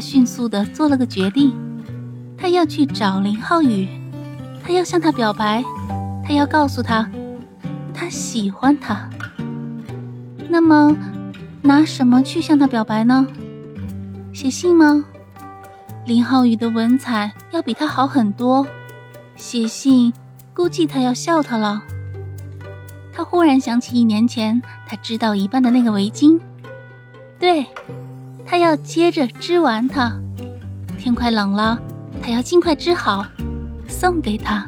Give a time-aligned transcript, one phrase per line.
[0.00, 1.52] 迅速的做了个决定，
[2.36, 3.86] 他要去找林浩宇，
[4.64, 5.62] 他要向他表白，
[6.24, 7.08] 他要告诉他，
[7.92, 9.08] 他喜欢他。
[10.48, 10.96] 那么，
[11.62, 13.26] 拿什么去向他表白呢？
[14.32, 15.04] 写信吗？
[16.06, 18.66] 林浩宇的文采要比他好很多，
[19.36, 20.12] 写信
[20.54, 21.82] 估计他要笑他了。
[23.12, 26.40] 他忽然想起一年前他织到一半的那个围巾，
[27.38, 27.66] 对。
[28.50, 30.12] 他要接着织完它，
[30.98, 31.78] 天快冷了，
[32.20, 33.24] 他要尽快织好，
[33.86, 34.66] 送给他。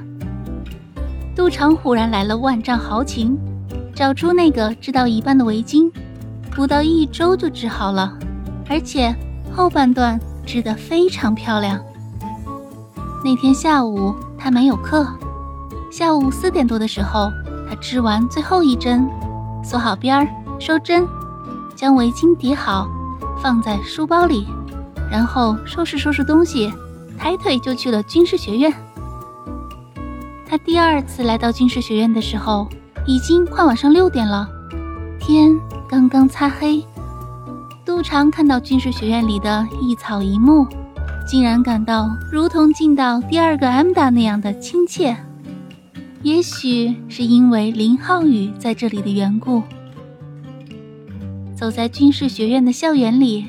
[1.35, 3.37] 杜长忽然来了万丈豪情，
[3.93, 5.91] 找出那个织到一半的围巾，
[6.53, 8.17] 不到一周就织好了，
[8.71, 9.13] 而且
[9.53, 10.17] 后半段
[10.47, 11.77] 织得非常漂亮。
[13.25, 15.05] 那天下午他没有课，
[15.91, 17.33] 下午四点多的时候，
[17.69, 19.11] 他织完最后一针，
[19.65, 20.29] 锁好边儿，
[20.61, 21.05] 收针，
[21.75, 22.89] 将围巾叠好。
[23.43, 24.47] 放在书包里，
[25.11, 26.73] 然后收拾收拾东西，
[27.19, 28.73] 抬腿就去了军事学院。
[30.47, 32.69] 他第二次来到军事学院的时候，
[33.05, 34.49] 已经快晚上六点了，
[35.19, 36.85] 天刚刚擦黑。
[37.85, 40.65] 杜长看到军事学院里的一草一木，
[41.27, 45.17] 竟然感到如同进到第二个 M 大那样的亲切。
[46.23, 49.65] 也许是因为林浩宇在这里的缘故。
[51.63, 53.47] 走在军事学院的校园里，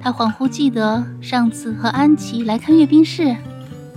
[0.00, 3.36] 他恍惚记得上次和安琪来看阅兵式，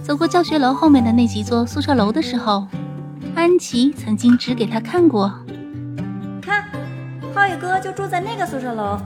[0.04, 2.68] 走过教学楼后面的那几座宿舍楼的时候，
[3.36, 5.34] 安琪曾经指给他看过。
[6.42, 6.66] 看，
[7.34, 9.00] 浩宇哥就住在那个宿舍楼。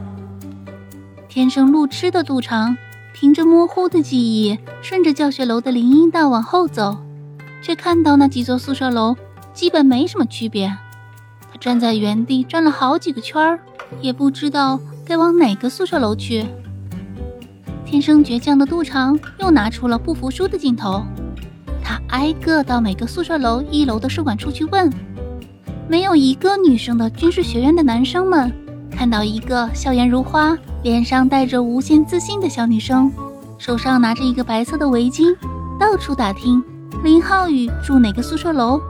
[1.29, 2.75] 天生路痴的杜长，
[3.13, 6.97] 凭着模糊的记忆，顺着教学楼的林荫道往后走，
[7.61, 9.15] 却看到那几座宿舍楼
[9.53, 10.75] 基本没什么区别。
[11.51, 13.59] 他站在原地转了好几个圈儿。
[14.01, 16.45] 也不知道该往哪个宿舍楼去。
[17.85, 21.03] 天生倔强的杜长又拿出了不服输的劲头，
[21.83, 24.91] 他挨个到每个宿舍楼一楼的宿管处去问，
[25.87, 28.51] 没有一个女生的军事学院的男生们
[28.89, 33.11] 看到一个笑颜如花、脸上带着无限自信的小女生，
[33.59, 35.35] 手上拿着一个白色的围巾，
[35.79, 36.63] 到处打听
[37.03, 38.81] 林浩宇住哪个宿舍楼，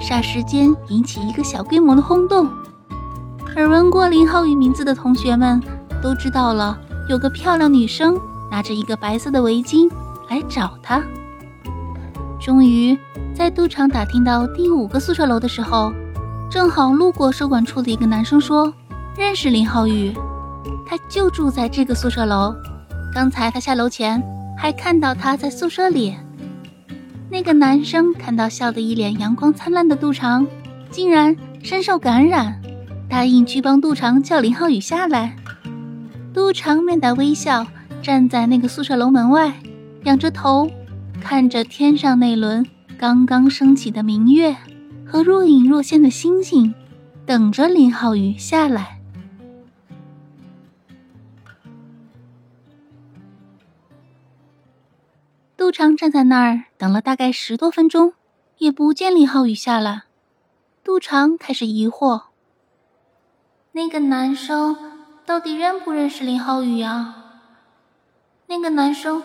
[0.00, 2.48] 霎时间引起一个小规模的轰动。
[3.56, 5.58] 耳闻过林浩宇名字的同学们
[6.02, 6.78] 都知道了，
[7.08, 9.90] 有个漂亮女生拿着一个白色的围巾
[10.28, 11.02] 来找他。
[12.38, 12.96] 终于
[13.34, 15.90] 在赌场打听到第五个宿舍楼的时候，
[16.50, 18.70] 正好路过收管处的一个男生说
[19.16, 20.12] 认识林浩宇，
[20.86, 22.54] 他就住在这个宿舍楼。
[23.14, 24.22] 刚才他下楼前
[24.58, 26.14] 还看到他在宿舍里。
[27.30, 30.46] 那个男生看到笑得一脸阳光灿烂的杜长，
[30.90, 32.60] 竟然深受感染。
[33.16, 35.34] 答应去帮杜长叫林浩宇下来。
[36.34, 37.66] 杜长面带微笑
[38.02, 39.58] 站在那个宿舍楼门外，
[40.04, 40.70] 仰着头
[41.18, 42.66] 看着天上那轮
[42.98, 44.54] 刚刚升起的明月
[45.06, 46.74] 和若隐若现的星星，
[47.24, 49.00] 等着林浩宇下来。
[55.56, 58.12] 杜长站在那儿等了大概十多分钟，
[58.58, 60.02] 也不见林浩宇下来。
[60.84, 62.35] 杜长开始疑惑。
[63.76, 64.74] 那个男生
[65.26, 67.14] 到底认不认识林浩宇呀？
[68.46, 69.22] 那个男生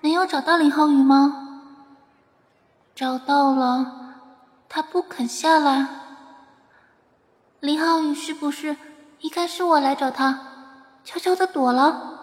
[0.00, 1.74] 没有找到林浩宇吗？
[2.94, 4.14] 找到了，
[4.66, 5.86] 他不肯下来。
[7.60, 8.74] 林浩宇是不是
[9.20, 10.40] 一看是我来找他，
[11.04, 12.18] 悄悄的躲了？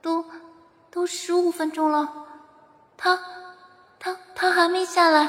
[0.00, 0.24] 都
[0.88, 2.08] 都十五分钟了，
[2.96, 3.18] 他
[3.98, 5.28] 他他还没下来。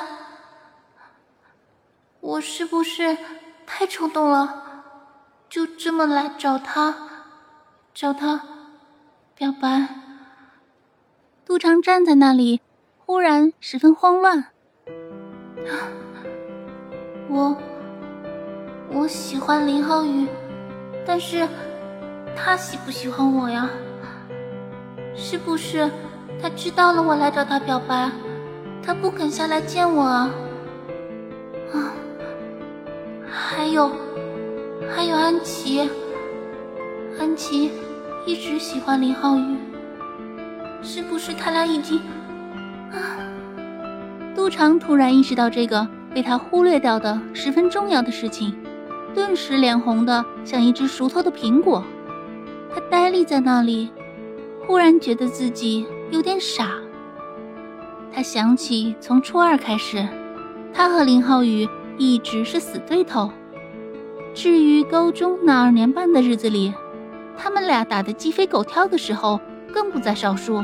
[2.19, 3.17] 我是不是
[3.65, 4.59] 太冲动了？
[5.53, 6.95] 就这么来找他，
[7.93, 8.41] 找他
[9.35, 9.87] 表白。
[11.45, 12.59] 杜长站在那里，
[12.97, 14.45] 忽然十分慌乱。
[17.29, 17.55] 我
[18.91, 20.27] 我喜欢林浩宇，
[21.05, 21.47] 但是
[22.35, 23.69] 他喜不喜欢我呀？
[25.15, 25.87] 是不是
[26.41, 28.09] 他知道了我来找他表白，
[28.83, 30.31] 他不肯下来见我啊？
[31.71, 31.93] 啊，
[33.29, 33.91] 还有。
[34.95, 35.89] 还有安琪，
[37.19, 37.71] 安琪
[38.27, 39.57] 一直喜欢林浩宇，
[40.83, 41.99] 是不是他俩已经……
[42.91, 43.17] 啊！
[44.35, 48.55] 杜长突然意识到这个被他忽略掉的十分重要的事情，
[49.15, 51.83] 顿时脸红的像一只熟透的苹果。
[52.73, 53.89] 他呆立在那里，
[54.65, 56.71] 忽然觉得自己有点傻。
[58.11, 60.07] 他想起从初二开始，
[60.71, 61.67] 他和林浩宇
[61.97, 63.31] 一直是死对头。
[64.33, 66.73] 至于高中那二年半的日子里，
[67.37, 69.39] 他们俩打得鸡飞狗跳的时候
[69.71, 70.63] 更不在少数。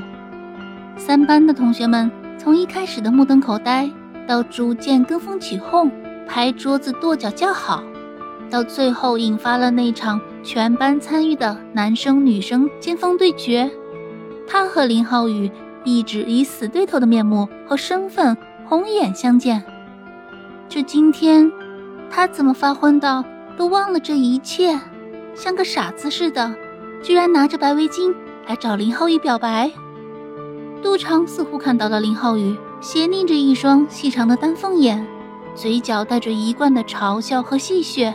[0.97, 3.89] 三班的同学们从一开始的目瞪口呆，
[4.27, 5.91] 到逐渐跟风起哄，
[6.27, 7.83] 拍桌子跺脚叫好，
[8.49, 13.69] 到最后引发了那场全班参与的男生女生尖峰对决。
[14.47, 15.49] 他和林浩宇
[15.83, 18.35] 一直以死对头的面目和身份
[18.65, 19.63] 红眼相见，
[20.67, 21.51] 这今天
[22.09, 23.23] 他怎么发昏到
[23.59, 24.79] 都忘了这一切？
[25.35, 26.55] 像个傻子似的，
[27.03, 28.15] 居然拿着白围巾
[28.47, 29.69] 来找林浩宇表白。
[30.81, 35.05] 杜长似乎看到了林浩宇斜睨着一双细长的丹凤眼，
[35.55, 38.13] 嘴角带着一贯的嘲笑和戏谑，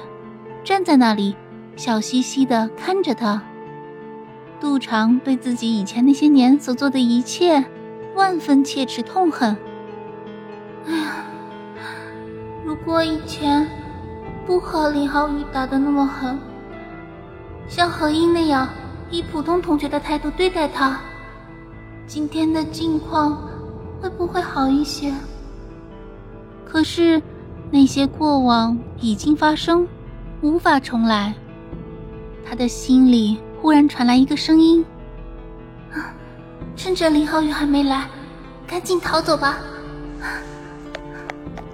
[0.65, 1.37] 站在那里
[1.77, 3.43] 笑嘻嘻地看着他。
[4.59, 7.63] 杜长对自己以前那些年所做的一切
[8.15, 9.55] 万分切齿痛恨。
[10.89, 11.17] 哎呀，
[12.65, 13.69] 如果以前
[14.47, 16.39] 不和林浩宇打得那么狠。
[17.67, 18.69] 像何英那样
[19.11, 21.01] 以普通同学的态度对待他，
[22.07, 23.49] 今天的境况
[24.01, 25.13] 会不会好一些？
[26.67, 27.23] 可是
[27.71, 29.87] 那些过往已经发生，
[30.43, 31.35] 无法重来。
[32.45, 34.85] 他的心里忽然传来一个声音：“，
[36.77, 38.07] 趁着林浩宇还没来，
[38.67, 39.57] 赶紧逃走吧！”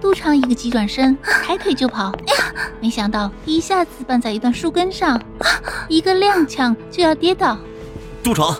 [0.00, 2.11] 杜长一个急转身，抬腿就跑，
[2.81, 5.20] 没想到一下子绊在一段树根上，
[5.88, 7.58] 一个踉跄就要跌倒。
[8.23, 8.58] 杜长，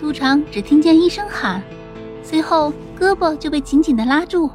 [0.00, 1.62] 杜长只听见一声喊，
[2.24, 4.50] 随后胳膊就被紧紧的拉住，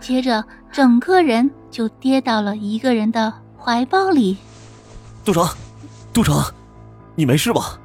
[0.00, 0.42] 接着
[0.72, 4.38] 整个人就跌到了一个人的怀抱里。
[5.26, 5.46] 杜长，
[6.10, 6.42] 杜长，
[7.14, 7.78] 你没事吧？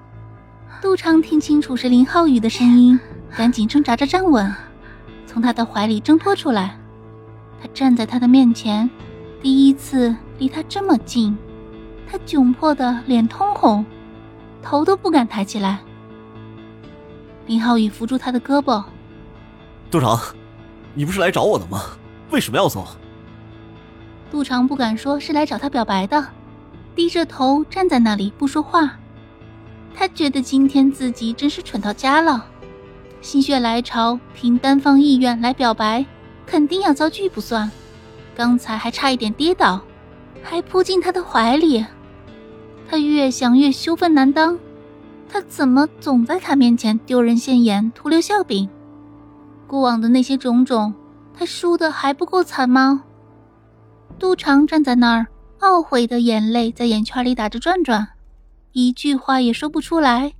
[0.81, 2.97] 杜长听清楚是林浩宇的声音，
[3.35, 4.49] 赶紧挣扎着站稳，
[5.27, 6.78] 从他的怀里挣脱出来。
[7.61, 8.89] 他站在他的面前，
[9.41, 11.37] 第一次离他这么近，
[12.09, 13.85] 他窘迫的脸通红，
[14.61, 15.79] 头都不敢抬起来。
[17.45, 18.83] 林浩宇扶住他的胳膊
[19.91, 20.19] ：“杜长，
[20.93, 21.81] 你不是来找我的吗？
[22.31, 22.85] 为什么要走？”
[24.31, 26.27] 杜长不敢说是来找他表白的，
[26.95, 28.97] 低着头站在那里不说话。
[29.95, 32.45] 他觉得今天自己真是蠢到家了，
[33.19, 36.05] 心血来潮凭单方意愿来表白。
[36.49, 37.69] 肯定要遭拒不算，
[38.35, 39.79] 刚才还差一点跌倒，
[40.41, 41.85] 还扑进他的怀里。
[42.89, 44.57] 他越想越羞愤难当，
[45.29, 48.67] 他怎么总在他面前丢人现眼、徒留笑柄？
[49.67, 50.91] 过往的那些种种，
[51.37, 53.03] 他输的还不够惨吗？
[54.17, 55.27] 杜长站在那儿，
[55.59, 58.07] 懊悔的眼泪在眼圈里打着转转，
[58.71, 60.33] 一句话也说不出来。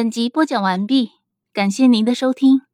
[0.00, 1.10] 本集播讲完毕，
[1.52, 2.69] 感谢您的收听。